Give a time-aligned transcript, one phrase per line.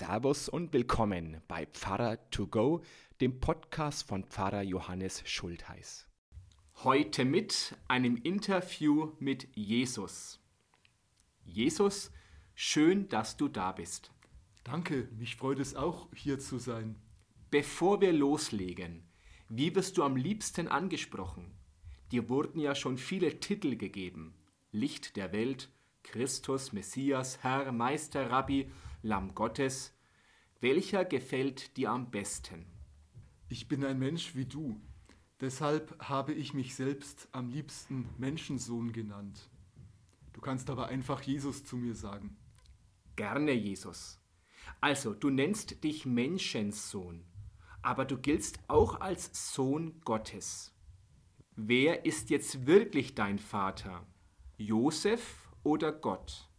[0.00, 2.80] Servus und willkommen bei Pfarrer to go,
[3.20, 6.08] dem Podcast von Pfarrer Johannes Schultheiß.
[6.84, 10.40] Heute mit einem Interview mit Jesus.
[11.44, 12.12] Jesus,
[12.54, 14.10] schön, dass du da bist.
[14.64, 16.96] Danke, mich freut es auch, hier zu sein.
[17.50, 19.02] Bevor wir loslegen,
[19.50, 21.52] wie wirst du am liebsten angesprochen?
[22.10, 24.32] Dir wurden ja schon viele Titel gegeben.
[24.72, 25.68] Licht der Welt,
[26.04, 28.70] Christus, Messias, Herr, Meister, Rabbi
[29.02, 29.94] Lamm Gottes,
[30.60, 32.66] welcher gefällt dir am besten?
[33.48, 34.78] Ich bin ein Mensch wie du,
[35.40, 39.48] deshalb habe ich mich selbst am liebsten Menschensohn genannt.
[40.34, 42.36] Du kannst aber einfach Jesus zu mir sagen.
[43.16, 44.20] Gerne Jesus.
[44.82, 47.24] Also, du nennst dich Menschensohn,
[47.80, 50.74] aber du giltst auch als Sohn Gottes.
[51.56, 54.06] Wer ist jetzt wirklich dein Vater?
[54.58, 56.49] Josef oder Gott?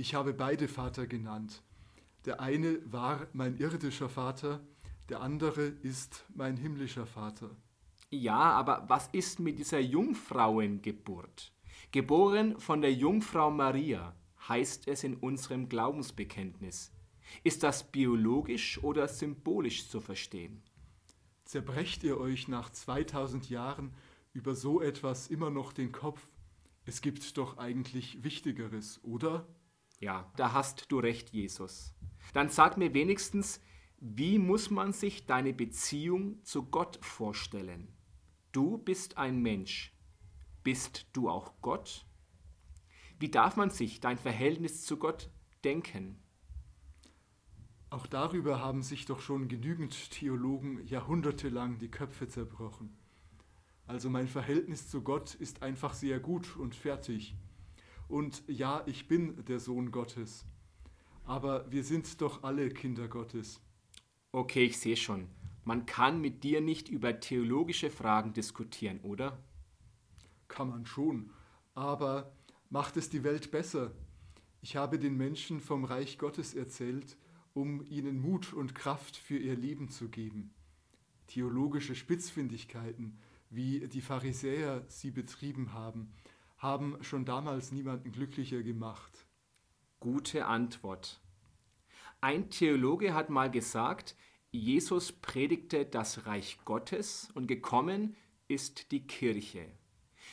[0.00, 1.62] Ich habe beide Vater genannt.
[2.24, 4.64] Der eine war mein irdischer Vater,
[5.10, 7.54] der andere ist mein himmlischer Vater.
[8.08, 11.52] Ja, aber was ist mit dieser Jungfrauengeburt?
[11.92, 14.16] Geboren von der Jungfrau Maria,
[14.48, 16.92] heißt es in unserem Glaubensbekenntnis.
[17.44, 20.62] Ist das biologisch oder symbolisch zu verstehen?
[21.44, 23.92] Zerbrecht ihr euch nach 2000 Jahren
[24.32, 26.26] über so etwas immer noch den Kopf?
[26.86, 29.46] Es gibt doch eigentlich Wichtigeres, oder?
[30.00, 31.94] Ja, da hast du recht, Jesus.
[32.32, 33.60] Dann sag mir wenigstens,
[33.98, 37.88] wie muss man sich deine Beziehung zu Gott vorstellen?
[38.50, 39.94] Du bist ein Mensch.
[40.64, 42.06] Bist du auch Gott?
[43.18, 45.30] Wie darf man sich dein Verhältnis zu Gott
[45.64, 46.18] denken?
[47.90, 52.96] Auch darüber haben sich doch schon genügend Theologen jahrhundertelang die Köpfe zerbrochen.
[53.86, 57.36] Also mein Verhältnis zu Gott ist einfach sehr gut und fertig.
[58.10, 60.44] Und ja, ich bin der Sohn Gottes.
[61.24, 63.60] Aber wir sind doch alle Kinder Gottes.
[64.32, 65.28] Okay, ich sehe schon.
[65.64, 69.38] Man kann mit dir nicht über theologische Fragen diskutieren, oder?
[70.48, 71.30] Kann man schon.
[71.74, 72.32] Aber
[72.68, 73.92] macht es die Welt besser?
[74.60, 77.16] Ich habe den Menschen vom Reich Gottes erzählt,
[77.54, 80.52] um ihnen Mut und Kraft für ihr Leben zu geben.
[81.28, 83.20] Theologische Spitzfindigkeiten,
[83.50, 86.12] wie die Pharisäer sie betrieben haben,
[86.60, 89.26] haben schon damals niemanden glücklicher gemacht.
[89.98, 91.20] Gute Antwort.
[92.20, 94.14] Ein Theologe hat mal gesagt,
[94.50, 98.14] Jesus predigte das Reich Gottes und gekommen
[98.46, 99.66] ist die Kirche.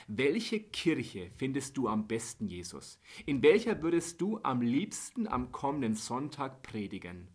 [0.07, 2.99] Welche Kirche findest du am besten, Jesus?
[3.25, 7.29] In welcher würdest du am liebsten am kommenden Sonntag predigen?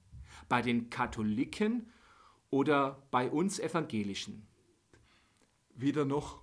[0.49, 1.91] Bei den Katholiken
[2.51, 4.47] oder bei uns Evangelischen?
[5.75, 6.43] Weder noch.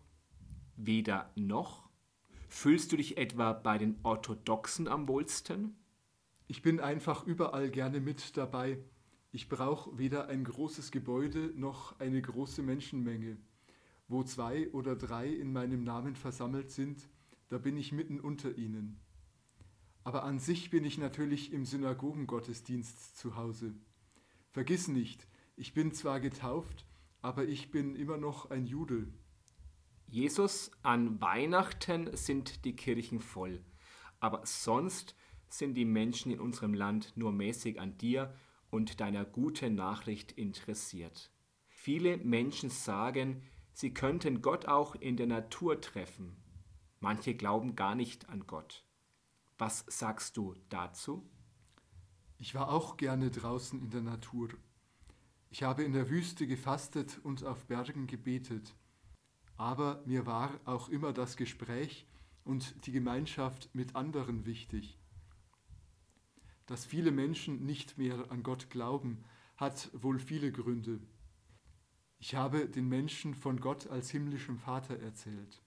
[0.75, 1.88] Weder noch?
[2.51, 5.77] Fühlst du dich etwa bei den Orthodoxen am wohlsten?
[6.47, 8.79] Ich bin einfach überall gerne mit dabei.
[9.31, 13.37] Ich brauche weder ein großes Gebäude noch eine große Menschenmenge.
[14.07, 17.07] Wo zwei oder drei in meinem Namen versammelt sind,
[17.49, 18.99] da bin ich mitten unter ihnen.
[20.03, 23.75] Aber an sich bin ich natürlich im Synagogengottesdienst zu Hause.
[24.49, 26.87] Vergiss nicht, ich bin zwar getauft,
[27.21, 29.07] aber ich bin immer noch ein Jude.
[30.11, 33.63] Jesus, an Weihnachten sind die Kirchen voll,
[34.19, 35.15] aber sonst
[35.49, 38.33] sind die Menschen in unserem Land nur mäßig an dir
[38.71, 41.31] und deiner guten Nachricht interessiert.
[41.67, 46.37] Viele Menschen sagen, sie könnten Gott auch in der Natur treffen.
[46.99, 48.83] Manche glauben gar nicht an Gott.
[49.59, 51.29] Was sagst du dazu?
[52.39, 54.49] Ich war auch gerne draußen in der Natur.
[55.51, 58.75] Ich habe in der Wüste gefastet und auf Bergen gebetet
[59.59, 62.07] aber mir war auch immer das Gespräch
[62.45, 64.97] und die Gemeinschaft mit anderen wichtig.
[66.65, 69.25] Dass viele Menschen nicht mehr an Gott glauben,
[69.57, 71.01] hat wohl viele Gründe.
[72.19, 75.61] Ich habe den Menschen von Gott als himmlischem Vater erzählt.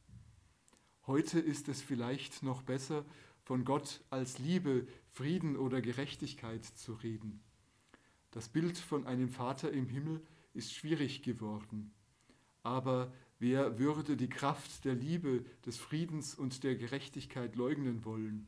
[1.07, 3.05] Heute ist es vielleicht noch besser,
[3.43, 7.43] von Gott als Liebe, Frieden oder Gerechtigkeit zu reden.
[8.31, 10.25] Das Bild von einem Vater im Himmel
[10.55, 11.93] ist schwierig geworden.
[12.63, 13.13] Aber
[13.43, 18.47] Wer würde die Kraft der Liebe, des Friedens und der Gerechtigkeit leugnen wollen?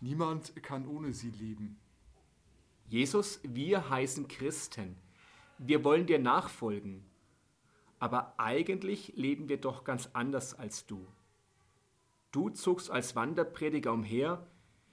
[0.00, 1.78] Niemand kann ohne sie leben.
[2.88, 4.96] Jesus, wir heißen Christen.
[5.58, 7.04] Wir wollen dir nachfolgen.
[8.00, 11.06] Aber eigentlich leben wir doch ganz anders als du.
[12.32, 14.44] Du zogst als Wanderprediger umher,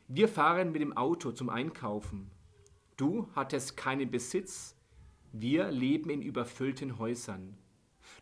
[0.08, 2.30] wir fahren mit dem Auto zum Einkaufen.
[2.98, 4.76] Du hattest keinen Besitz,
[5.32, 7.58] wir leben in überfüllten Häusern.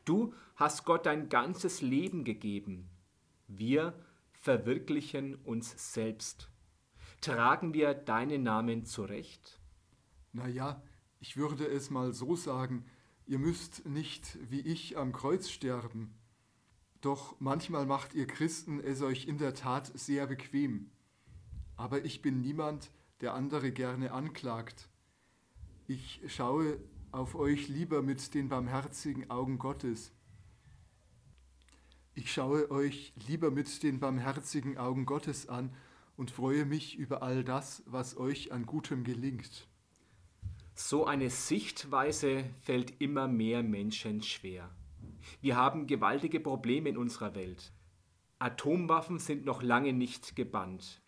[0.06, 2.90] Du hast Gott dein ganzes Leben gegeben.
[3.48, 3.94] Wir
[4.34, 6.50] verwirklichen uns selbst.
[7.22, 9.60] Tragen wir deinen Namen zurecht?
[10.34, 10.82] Na ja,
[11.20, 12.86] ich würde es mal so sagen,
[13.28, 16.16] ihr müsst nicht wie ich am Kreuz sterben.
[17.02, 20.90] Doch manchmal macht ihr Christen es euch in der Tat sehr bequem.
[21.76, 24.90] Aber ich bin niemand, der andere gerne anklagt.
[25.88, 26.80] Ich schaue
[27.12, 30.14] auf euch lieber mit den barmherzigen Augen Gottes.
[32.14, 35.74] Ich schaue euch lieber mit den barmherzigen Augen Gottes an
[36.18, 39.68] und freue mich über all das, was euch an Gutem gelingt.
[40.74, 44.70] So eine Sichtweise fällt immer mehr Menschen schwer.
[45.42, 47.72] Wir haben gewaltige Probleme in unserer Welt.
[48.40, 51.02] Atomwaffen sind noch lange nicht gebannt.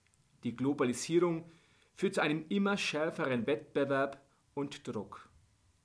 [0.43, 1.49] Die Globalisierung
[1.95, 4.21] führt zu einem immer schärferen Wettbewerb
[4.53, 5.29] und Druck.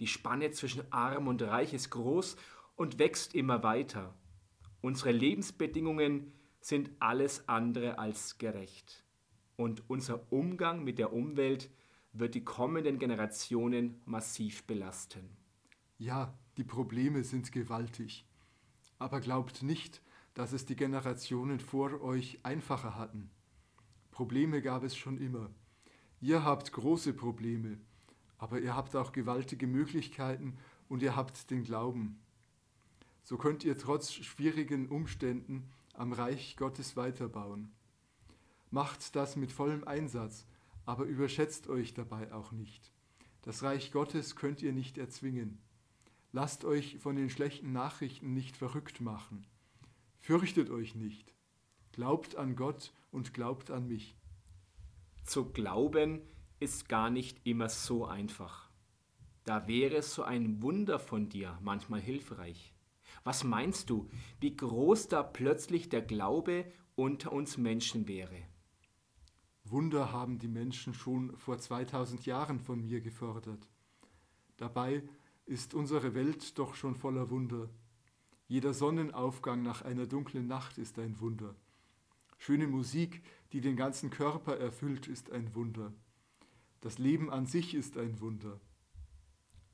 [0.00, 2.36] Die Spanne zwischen Arm und Reich ist groß
[2.76, 4.14] und wächst immer weiter.
[4.80, 9.04] Unsere Lebensbedingungen sind alles andere als gerecht.
[9.56, 11.70] Und unser Umgang mit der Umwelt
[12.12, 15.36] wird die kommenden Generationen massiv belasten.
[15.98, 18.24] Ja, die Probleme sind gewaltig.
[18.98, 20.00] Aber glaubt nicht,
[20.34, 23.30] dass es die Generationen vor euch einfacher hatten.
[24.12, 25.50] Probleme gab es schon immer.
[26.20, 27.78] Ihr habt große Probleme,
[28.38, 30.56] aber ihr habt auch gewaltige Möglichkeiten
[30.88, 32.18] und ihr habt den Glauben.
[33.22, 37.72] So könnt ihr trotz schwierigen Umständen am Reich Gottes weiterbauen.
[38.70, 40.46] Macht das mit vollem Einsatz,
[40.86, 42.92] aber überschätzt euch dabei auch nicht.
[43.42, 45.58] Das Reich Gottes könnt ihr nicht erzwingen.
[46.32, 49.46] Lasst euch von den schlechten Nachrichten nicht verrückt machen.
[50.20, 51.34] Fürchtet euch nicht.
[51.92, 54.16] Glaubt an Gott und glaubt an mich.
[55.24, 56.20] Zu glauben
[56.60, 58.68] ist gar nicht immer so einfach.
[59.44, 62.74] Da wäre so ein Wunder von dir manchmal hilfreich.
[63.24, 64.08] Was meinst du,
[64.40, 68.42] wie groß da plötzlich der Glaube unter uns Menschen wäre?
[69.64, 73.68] Wunder haben die Menschen schon vor 2000 Jahren von mir gefordert.
[74.56, 75.02] Dabei
[75.46, 77.68] ist unsere Welt doch schon voller Wunder.
[78.46, 81.54] Jeder Sonnenaufgang nach einer dunklen Nacht ist ein Wunder.
[82.38, 83.22] Schöne Musik,
[83.52, 85.92] die den ganzen Körper erfüllt, ist ein Wunder.
[86.80, 88.60] Das Leben an sich ist ein Wunder.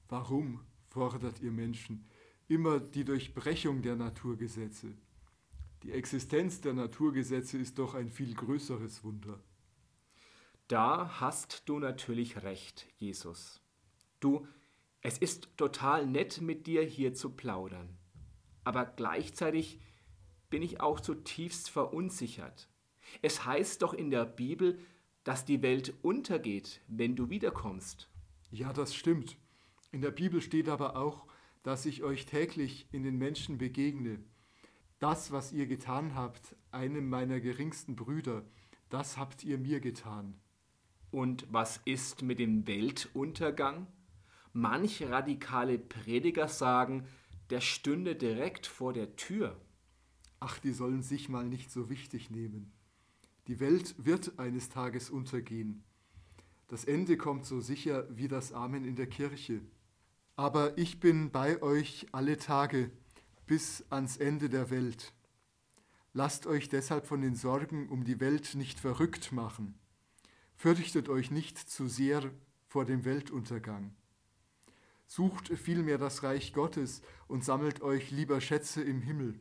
[0.08, 2.08] Warum, fordert ihr Menschen,
[2.48, 4.94] immer die Durchbrechung der Naturgesetze?
[5.82, 9.42] Die Existenz der Naturgesetze ist doch ein viel größeres Wunder.
[10.66, 13.60] Da hast du natürlich recht, Jesus.
[14.18, 14.46] Du,
[15.02, 17.98] es ist total nett mit dir hier zu plaudern.
[18.64, 19.78] Aber gleichzeitig
[20.48, 22.70] bin ich auch zutiefst verunsichert.
[23.20, 24.78] Es heißt doch in der Bibel,
[25.24, 28.08] dass die Welt untergeht, wenn du wiederkommst.
[28.50, 29.36] Ja, das stimmt.
[29.90, 31.26] In der Bibel steht aber auch,
[31.62, 34.20] dass ich euch täglich in den Menschen begegne.
[35.00, 38.44] Das, was ihr getan habt, einem meiner geringsten Brüder,
[38.90, 40.34] das habt ihr mir getan.
[41.10, 43.86] Und was ist mit dem Weltuntergang?
[44.52, 47.06] Manch radikale Prediger sagen,
[47.50, 49.60] der stünde direkt vor der Tür.
[50.40, 52.72] Ach, die sollen sich mal nicht so wichtig nehmen.
[53.46, 55.84] Die Welt wird eines Tages untergehen.
[56.68, 59.60] Das Ende kommt so sicher wie das Amen in der Kirche.
[60.36, 62.90] Aber ich bin bei euch alle Tage
[63.46, 65.12] bis ans Ende der Welt.
[66.14, 69.74] Lasst euch deshalb von den Sorgen um die Welt nicht verrückt machen.
[70.56, 72.30] Fürchtet euch nicht zu sehr
[72.66, 73.94] vor dem Weltuntergang.
[75.06, 79.38] Sucht vielmehr das Reich Gottes und sammelt euch lieber Schätze im Himmel.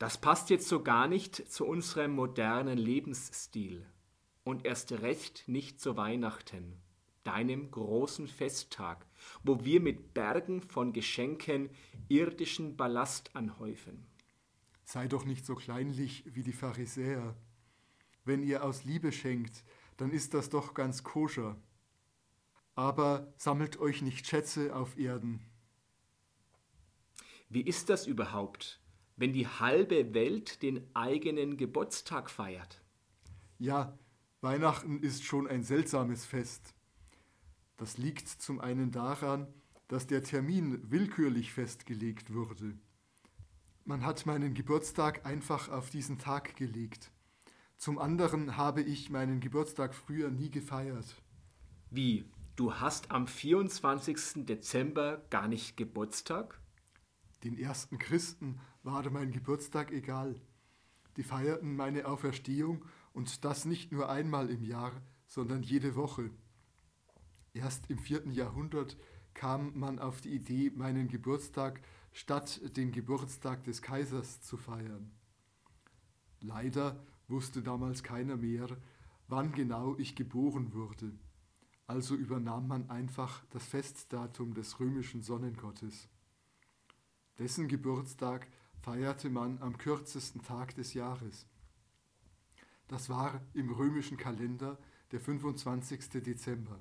[0.00, 3.86] Das passt jetzt so gar nicht zu unserem modernen Lebensstil
[4.44, 6.80] und erst recht nicht zu Weihnachten,
[7.22, 9.04] deinem großen Festtag,
[9.44, 11.68] wo wir mit Bergen von Geschenken
[12.08, 14.06] irdischen Ballast anhäufen.
[14.84, 17.36] Sei doch nicht so kleinlich wie die Pharisäer.
[18.24, 19.64] Wenn ihr aus Liebe schenkt,
[19.98, 21.60] dann ist das doch ganz koscher.
[22.74, 25.44] Aber sammelt euch nicht Schätze auf Erden.
[27.50, 28.79] Wie ist das überhaupt,
[29.20, 32.80] wenn die halbe Welt den eigenen Geburtstag feiert?
[33.58, 33.98] Ja,
[34.40, 36.74] Weihnachten ist schon ein seltsames Fest.
[37.76, 39.46] Das liegt zum einen daran,
[39.88, 42.78] dass der Termin willkürlich festgelegt wurde.
[43.84, 47.10] Man hat meinen Geburtstag einfach auf diesen Tag gelegt.
[47.76, 51.20] Zum anderen habe ich meinen Geburtstag früher nie gefeiert.
[51.90, 52.24] Wie?
[52.56, 54.46] Du hast am 24.
[54.46, 56.58] Dezember gar nicht Geburtstag?
[57.44, 60.40] Den ersten Christen war mein Geburtstag egal.
[61.16, 64.92] Die feierten meine Auferstehung und das nicht nur einmal im Jahr,
[65.26, 66.30] sondern jede Woche.
[67.52, 68.96] Erst im vierten Jahrhundert
[69.34, 71.80] kam man auf die Idee, meinen Geburtstag
[72.12, 75.12] statt den Geburtstag des Kaisers zu feiern.
[76.40, 78.68] Leider wusste damals keiner mehr,
[79.28, 81.12] wann genau ich geboren wurde.
[81.90, 86.08] also übernahm man einfach das Festdatum des römischen Sonnengottes.
[87.36, 88.46] Dessen Geburtstag
[88.80, 91.46] feierte man am kürzesten Tag des Jahres.
[92.88, 94.78] Das war im römischen Kalender
[95.12, 96.22] der 25.
[96.22, 96.80] Dezember.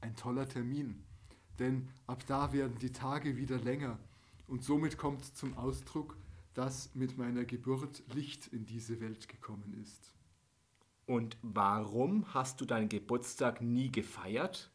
[0.00, 1.04] Ein toller Termin,
[1.58, 3.98] denn ab da werden die Tage wieder länger
[4.46, 6.16] und somit kommt zum Ausdruck,
[6.54, 10.14] dass mit meiner Geburt Licht in diese Welt gekommen ist.
[11.06, 14.70] Und warum hast du deinen Geburtstag nie gefeiert?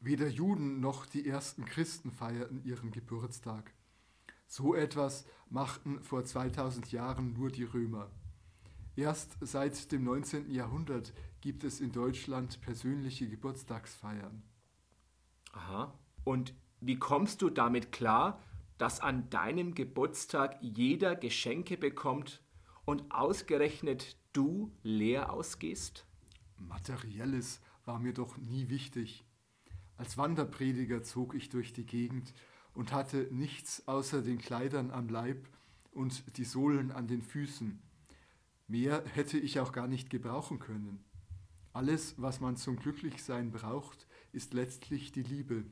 [0.00, 3.72] Weder Juden noch die ersten Christen feierten ihren Geburtstag.
[4.50, 8.10] So etwas machten vor 2000 Jahren nur die Römer.
[8.96, 10.50] Erst seit dem 19.
[10.50, 14.42] Jahrhundert gibt es in Deutschland persönliche Geburtstagsfeiern.
[15.52, 15.96] Aha.
[16.24, 18.42] Und wie kommst du damit klar,
[18.76, 22.42] dass an deinem Geburtstag jeder Geschenke bekommt
[22.84, 26.06] und ausgerechnet du leer ausgehst?
[26.56, 29.24] Materielles war mir doch nie wichtig.
[29.96, 32.34] Als Wanderprediger zog ich durch die Gegend
[32.80, 35.46] und hatte nichts außer den Kleidern am Leib
[35.92, 37.78] und die Sohlen an den Füßen.
[38.68, 41.04] Mehr hätte ich auch gar nicht gebrauchen können.
[41.74, 45.66] Alles, was man zum Glücklichsein braucht, ist letztlich die Liebe.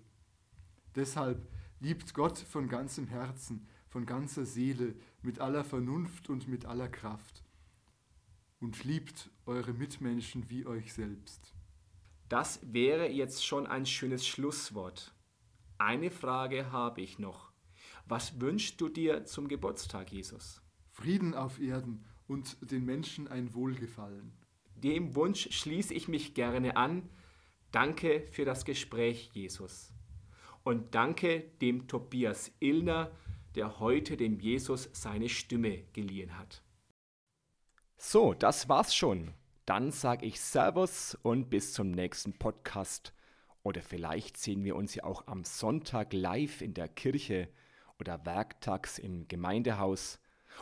[0.97, 1.49] Deshalb
[1.81, 7.43] liebt Gott von ganzem Herzen, von ganzer Seele, mit aller Vernunft und mit aller Kraft.
[8.61, 11.55] Und liebt eure Mitmenschen wie euch selbst.
[12.29, 15.15] Das wäre jetzt schon ein schönes Schlusswort.
[15.79, 17.53] Eine Frage habe ich noch.
[18.07, 20.61] Was wünschst du dir zum Geburtstag, Jesus?
[20.91, 24.33] Frieden auf Erden und den Menschen ein Wohlgefallen.
[24.75, 27.09] Dem Wunsch schließe ich mich gerne an.
[27.71, 29.93] Danke für das Gespräch, Jesus.
[30.65, 33.13] Und danke dem Tobias Illner,
[33.55, 36.63] der heute dem Jesus seine Stimme geliehen hat.
[37.97, 39.33] So, das war's schon.
[39.65, 43.13] Dann sage ich Servus und bis zum nächsten Podcast.
[43.69, 47.51] Oder vielleicht sehen wir uns ja auch am Sonntag live in der Kirche
[48.01, 50.21] oder werktags im Gemeindehaus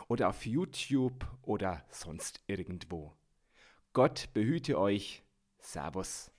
[0.09, 3.13] oder auf YouTube oder sonst irgendwo.
[3.93, 5.23] Gott behüte euch.
[5.57, 6.31] Servus.